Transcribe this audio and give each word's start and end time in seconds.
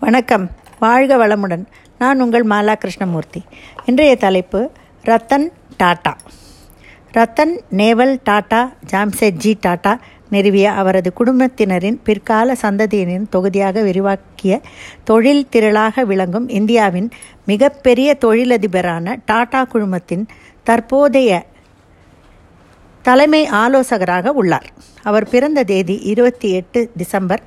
வணக்கம். 0.00 0.50
வாழ்க 0.78 1.26
வளமுடன். 1.26 1.64
நான் 1.98 2.20
உங்கள் 2.20 2.46
மாலா 2.46 2.74
கிருஷ்ணமூர்த்தி 2.74 3.42
இன்றைய 3.84 4.16
தலைப்பு 4.16 4.70
ரத்தன் 5.04 5.52
டாட்டா. 5.82 6.12
ரத்தன் 7.14 7.60
நேவல் 7.70 8.20
டாட்டா 8.30 8.72
ஜாம்செட்ஜி 8.92 9.54
டாட்டா 9.66 9.98
நிறுவிய 10.30 10.64
அவரது 10.64 11.12
குடும்பத்தினரின் 11.12 12.00
பிற்கால 12.02 12.52
சந்ததியினரின் 12.52 13.28
தொகுதியாக 13.28 13.82
விரிவாக்கிய 13.82 14.60
தொழில் 15.04 15.48
திரளாக 15.52 16.04
விளங்கும் 16.04 16.48
இந்தியாவின் 16.48 17.10
மிகப்பெரிய 17.46 18.16
தொழிலதிபரான 18.20 19.16
டாடா 19.24 19.66
குழுமத்தின் 19.72 20.26
தற்போதைய 20.62 21.46
தலைமை 23.02 23.46
ஆலோசகராக 23.46 24.32
உள்ளார். 24.32 24.66
அவர் 25.02 25.28
பிறந்த 25.28 25.64
தேதி 25.64 25.94
இருபத்தி 25.94 26.52
எட்டு 26.52 26.90
டிசம்பர் 26.96 27.42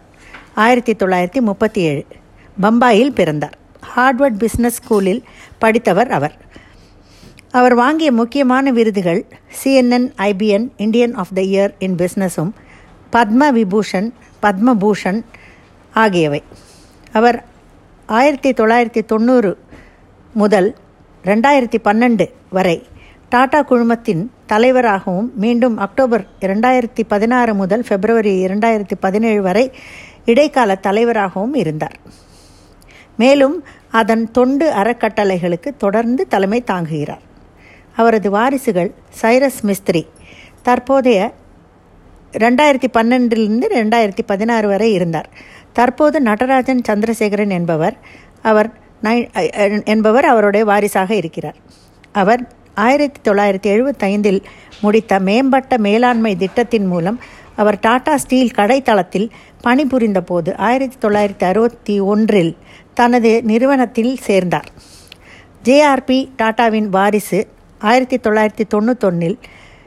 ஆயிரத்தி 0.55 0.93
தொள்ளாயிரத்தி 0.93 1.41
முப்பத்தி 1.41 1.81
ஏழு. 1.81 2.05
பம்பாயில் 2.61 3.09
பிறந்தார். 3.09 3.57
ஹார்வர்ட் 3.95 4.41
பிஸ்னஸ் 4.43 4.77
ஸ்கூலில் 4.79 5.23
படித்தவர் 5.57 6.11
அவர். 6.11 6.35
அவர் 7.51 7.75
வாங்கிய 7.75 8.11
முக்கியமான 8.11 8.71
விருதுகள் 8.71 9.25
CNN 9.63 10.07
IBN 10.17 10.67
Indian 10.77 11.13
of 11.13 11.33
the 11.33 11.41
year 11.41 11.73
in 11.79 11.95
பிஸ்னஸும் 11.95 12.51
Padma 13.11 13.51
Vibhushan 13.59 14.09
Padma Bhushan 14.41 15.21
ஆகியவை. 15.93 16.43
அவர் 17.11 17.43
ஆயிரத்தி 18.05 18.51
தொள்ளாயிரத்தி 18.51 19.05
தொண்ணூறு 19.05 19.57
முதல் 20.33 20.75
ரெண்டாயிரத்தி 21.23 21.77
பன்னெண்டு 21.83 22.29
வரை 22.49 22.87
டாடா 23.29 23.63
குழுமத்தின் 23.63 24.29
தலைவராகவும் 24.45 25.31
மீண்டும் 25.35 25.77
அக்டோபர் 25.77 26.25
இரண்டாயிரத்தி 26.41 27.03
பதினாறு 27.07 27.53
முதல் 27.53 27.83
பிப்ரவரி 27.87 28.45
இரண்டாயிரத்தி 28.45 28.95
பதினேழு 28.99 29.41
வரை 29.41 29.71
இடைக்கால 30.25 30.75
தலைவராகவும் 30.75 31.53
இருந்தார். 31.53 31.99
மேலும் 33.17 33.63
அதன் 33.91 34.31
தொண்டு 34.31 34.71
அறக்கட்டளைகளுக்கு 34.71 35.69
தொடர்ந்து 35.77 36.27
தலைமை 36.27 36.63
தாங்குகிறார். 36.71 37.23
அவரது 37.95 38.29
வாரிசுகள் 38.29 38.91
சைரஸ் 39.21 39.61
மிஸ்திரி 39.63 40.03
தற்போதைய 40.61 41.31
ரெண்டாயிரத்தி 42.33 42.89
பன்னெண்டிலிருந்து 42.93 43.65
ரெண்டாயிரத்தி 43.79 44.23
பதினாறு 44.25 44.67
வரை 44.67 44.93
இருந்தார். 44.93 45.29
தற்போது 45.73 46.21
நடராஜன் 46.21 46.81
சந்திரசேகரன் 46.87 47.49
என்பவர் 47.49 47.95
அவர் 48.41 48.69
நை 49.01 49.29
என்பவர் 49.85 50.25
அவருடைய 50.25 50.65
வாரிசாக 50.65 51.15
இருக்கிறார். 51.15 51.55
அவர் 52.11 52.41
ஆயிரத்தி 52.75 53.31
தொள்ளாயிரத்தி 53.31 53.69
எழுபத்தைந்தில் 53.73 54.41
முடித்த 54.81 55.19
மேம்பட்ட 55.19 55.77
மேலாண்மை 55.77 56.35
திட்டத்தின் 56.35 56.87
மூலம் 56.87 57.19
அவர் 57.55 57.77
டாடா 57.79 58.17
ஸ்டீல் 58.17 58.55
கடைத்தளத்தில் 58.55 59.27
பணிபுரிந்த 59.61 60.21
போது 60.21 60.57
ஆயிரத்தி 60.57 61.07
தொள்ளாயிரத்தி 61.07 61.43
அறுபத்தி 61.43 61.99
ஒன்றில் 61.99 62.57
தனது 62.93 63.43
நிறுவனத்தில் 63.43 64.17
சேர்ந்தார். 64.17 64.69
ஜேஆர்பி 65.63 66.19
டாட்டாவின் 66.41 66.89
வாரிசு 66.95 67.47
ஆயிரத்தி 67.79 68.17
தொள்ளாயிரத்தி 68.17 68.65
தொண்ணூத்தொன்னில் 68.73 69.37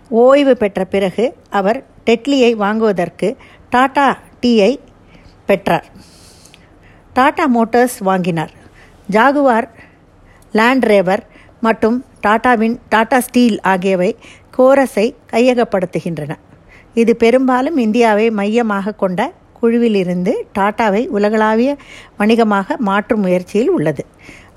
ஓய்வு 0.08 0.56
பெற்ற 0.56 0.84
பிறகு 0.84 1.24
அவர் 1.50 1.84
டெட்லியை 2.06 2.52
வாங்குவதற்கு 2.52 3.36
டாடா 3.70 4.18
டீயை 4.40 4.72
பெற்றார். 5.46 5.86
டாடா 7.12 7.44
மோட்டார்ஸ் 7.48 7.98
வாங்கினார். 7.98 8.52
ஜாகுவார் 9.10 9.68
லேண்ட் 10.52 10.84
ரேவர் 10.84 11.22
மற்றும் 11.60 12.04
டாடாவின் 12.27 12.77
டாடா 12.88 13.20
ஸ்டீல் 13.20 13.60
ஆகியவை 13.60 14.16
கோரஸை 14.58 15.06
கையகப்படுத்துகின்றன. 15.32 16.32
இது 16.94 17.16
பெரும்பாலும் 17.16 17.77
இந்தியாவை 17.77 18.30
மையமாக 18.30 18.92
கொண்ட 18.92 19.32
குழுவிலிருந்து 19.58 20.32
டாட்டாவை 20.58 21.02
உலகளாவிய 21.16 21.70
வணிகமாக 22.16 22.76
மாற்றும் 22.88 23.20
முயற்சியில் 23.20 23.72
உள்ளது. 23.76 24.04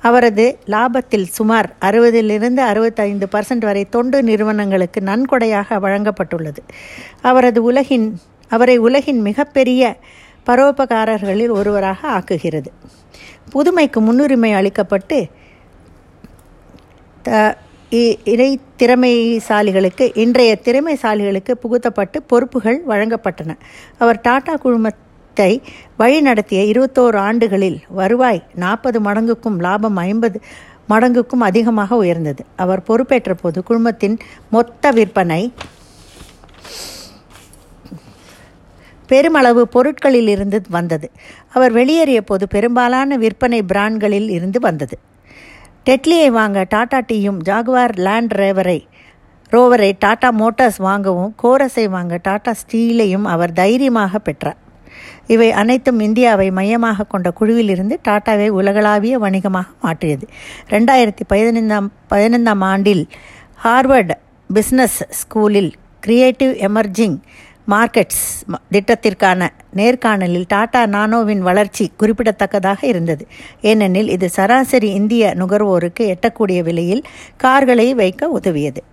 அவரது 0.08 0.46
லாபத்தில் 0.74 1.28
சுமார் 1.38 1.70
அறுபதிலிருந்து 1.82 2.62
அறுபத்தைந்து 2.72 3.28
பர்சன்ட் 3.32 3.66
வரை 3.70 3.84
தொண்டு 3.96 4.18
நிறுவனங்களுக்கு 4.24 5.00
நன்கொடையாக 5.02 5.80
வழங்கப்பட்டுள்ளது. 5.86 6.62
அவரது 7.22 7.62
உலகின் 7.64 8.08
அவரை 8.52 8.78
உலகின் 8.78 9.22
மிகப்பெரிய 9.22 9.82
பரோபகாரர்களில் 10.48 11.52
ஒருவராக 11.60 12.00
ஆக்குகிறது. 12.18 12.70
புதுமைக்கு 13.54 14.00
முன்னுரிமை 14.00 14.52
அளிக்கப்பட்டு 14.54 15.20
இறை 17.92 18.60
திறமைசாலிகளுக்கு 18.78 20.18
இன்றைய 20.18 20.60
திறமைசாலிகளுக்கு 20.64 21.52
புகுத்தப்பட்டு 21.52 22.24
பொறுப்புகள் 22.24 22.82
வழங்கப்பட்டன. 22.88 23.56
அவர் 23.98 24.22
டாடா 24.22 24.56
குழுமத்தை 24.56 25.62
வழிநடத்திய 26.00 26.60
இருபத்தோரு 26.72 27.16
ஆண்டுகளில் 27.16 27.80
வருவாய் 27.90 28.44
நாற்பது 28.56 29.02
மடங்குக்கும் 29.02 29.58
லாபம் 29.60 29.96
ஐம்பது 29.96 30.42
மடங்குக்கும் 30.90 31.46
அதிகமாக 31.50 31.96
உயர்ந்தது. 31.96 32.46
அவர் 32.56 32.84
பொறுப்பேற்ற 32.84 33.34
போது 33.34 33.64
குழுமத்தின் 33.70 34.18
மொத்த 34.50 34.92
விற்பனை 34.92 35.54
பெருமளவு 39.08 39.68
பொருட்களில் 39.68 40.28
இருந்து 40.28 40.62
வந்தது. 40.70 41.12
அவர் 41.50 41.72
வெளியேறிய 41.72 42.22
போது 42.22 42.48
பெரும்பாலான 42.48 43.18
விற்பனை 43.18 43.62
பிராண்ட்களில் 43.68 44.30
இருந்து 44.30 44.60
வந்தது. 44.60 44.98
டெட்லியை 45.90 46.32
வாங்க 46.32 46.66
டாடா 46.70 46.98
டீயும் 47.00 47.38
ஜாகுவார் 47.46 47.94
லேண்ட் 47.96 48.32
ரேவரை 48.32 48.80
ரோவரை 49.52 49.94
டாடா 50.00 50.30
மோட்டார்ஸ் 50.32 50.78
வாங்கவும் 50.78 51.36
கோரஸை 51.44 51.86
வாங்க 51.90 52.20
டாடா 52.22 52.52
ஸ்டீலையும் 52.52 53.24
அவர் 53.24 53.52
தைரியமாக 53.52 54.20
பெற்றார். 54.20 54.58
இவை 55.28 55.52
அனைத்தும் 55.52 56.00
இந்தியாவை 56.00 56.52
மையமாக 56.52 57.04
கொண்ட 57.04 57.34
குழுவிலிருந்து 57.40 58.00
டாட்டாவை 58.08 58.48
உலகளாவிய 58.50 59.18
வணிகமாக 59.18 59.68
மாற்றியது. 59.82 60.28
ரெண்டாயிரத்தி 60.70 61.26
பதினைந்தாம் 61.28 61.92
பதினைந்தாம் 62.08 62.62
ஆண்டில் 62.62 63.04
ஹார்வர்ட் 63.64 64.14
பிஸ்னஸ் 64.54 65.00
ஸ்கூலில் 65.22 65.72
கிரியேட்டிவ் 66.00 66.54
எமர்ஜிங் 66.70 67.18
மார்க்கெட்ஸ் 67.72 68.24
திட்டத்திற்கான 68.72 69.48
நேர்காணலில் 69.76 70.46
டாடா 70.48 70.82
நானோவின் 70.86 71.44
வளர்ச்சி 71.48 71.92
குறிப்பிடத்தக்கதாக 71.98 72.88
இருந்தது. 72.88 73.28
ஏனெனில் 73.62 74.10
இது 74.10 74.30
சராசரி 74.30 74.90
இந்திய 74.94 75.34
நுகர்வோருக்கு 75.38 76.04
எட்டக்கூடிய 76.14 76.60
விலையில் 76.64 77.04
கார்களை 77.38 77.94
வைக்க 77.94 78.30
உதவியது. 78.30 78.84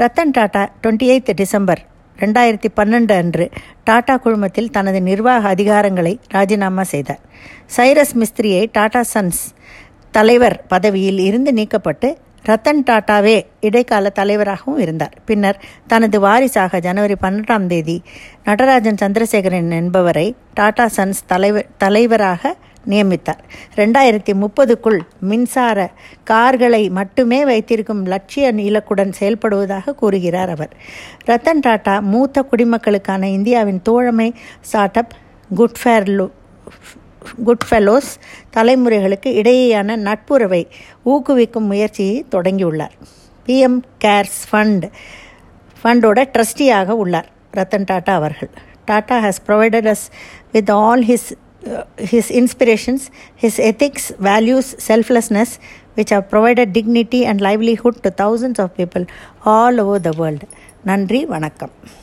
Ratan 0.00 0.32
Tata 0.32 0.70
twenty 0.82 1.08
eight 1.14 1.32
December 1.34 1.82
ரெண்டாயிரத்தி 2.18 2.68
பன்னெண்டு 2.76 3.14
அன்று 3.16 3.50
டாடா 3.84 4.16
குழுமத்தில் 4.16 4.70
தனது 4.70 5.02
நிர்வாக 5.02 5.48
அதிகாரங்களை 5.48 6.20
ராஜினாமா 6.28 6.82
செய்தார். 6.82 7.22
சைரஸ் 7.76 8.14
மிஸ்திரியை 8.14 8.66
டாடா 8.72 9.02
சன்ஸ் 9.14 9.42
தலைவர் 10.10 10.64
பதவியில் 10.68 11.18
இருந்து 11.18 11.52
நீக்கப்பட்டு 11.52 12.08
ரத்தன் 12.46 12.82
டாட்டாவே 12.90 13.46
இடைக்கால 13.60 14.08
தலைவராகவும் 14.08 14.80
இருந்தார். 14.80 15.14
பின்னர் 15.24 15.62
தனது 15.86 16.20
வாரிசாக 16.20 16.80
ஜனவரி 16.80 17.14
பன்னெண்டாம் 17.22 17.66
தேதி 17.66 18.02
நடராஜன் 18.44 19.00
சந்திரசேகரன் 19.02 19.70
என்பவரை 19.70 20.36
டாடா 20.54 20.88
சன்ஸ் 20.96 21.22
தலைவர் 21.26 21.66
தலைவராக 21.78 22.56
நியமித்தார். 22.88 23.42
ரெண்டாயிரத்தி 23.76 24.32
முப்பதுக்குள் 24.34 25.00
மின்சார 25.20 25.90
கார்களை 26.24 26.90
மட்டுமே 26.90 27.44
வைத்திருக்கும் 27.44 28.06
லட்சிய 28.06 28.52
இலக்குடன் 28.52 29.12
செயல்படுவதாக 29.20 29.94
கூறுகிறார் 29.94 30.50
அவர். 30.50 30.72
ரத்தன் 31.26 31.62
டாட்டா 31.66 32.00
மூத்த 32.00 32.44
குடிமக்களுக்கான 32.50 33.22
இந்தியாவின் 33.22 33.82
தோழமை 33.82 34.34
ஸ்டார்ட் 34.60 34.96
அப் 34.96 35.12
குட்ஃபேர்லு 35.56 36.30
குட் 37.48 37.66
ஃபெலோஸ் 37.68 38.10
தலைமுறைகளுக்கு 38.56 39.30
இடையேயான 39.40 39.96
நட்புறவை 40.08 40.62
ஊக்குவிக்கும் 41.04 41.68
முயற்சியை 41.72 42.16
தொடங்கியுள்ளார் 42.34 42.96
பிஎம் 43.46 43.78
கேர்ஸ் 43.98 44.40
ஃபண்ட் 44.50 44.86
ஃபண்டோட 45.82 46.20
ட்ரஸ்டியாக 46.34 46.96
உள்ளார் 47.04 47.30
ரத்தன் 47.54 47.88
டாட்டா 47.92 48.12
அவர்கள் 48.14 48.52
Tata 48.90 49.16
has 49.26 49.40
provided 49.48 49.88
us 49.94 50.04
with 50.52 50.72
all 50.80 51.04
his 51.10 51.28
his 51.98 52.30
inspirations, 52.30 53.10
his 53.36 53.58
ethics, 53.60 54.10
values, 54.20 54.74
selflessness, 54.80 55.58
which 55.94 56.10
have 56.10 56.28
provided 56.28 56.72
dignity 56.72 57.24
and 57.24 57.40
livelihood 57.40 58.02
to 58.02 58.10
thousands 58.12 58.58
of 58.58 58.76
people 58.76 59.06
all 59.46 59.80
over 59.80 59.98
the 60.00 60.12
world. 60.12 60.44
நன்றி 60.84 61.20
வணக்கம் 61.24 62.01